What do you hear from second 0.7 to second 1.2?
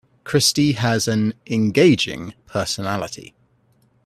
has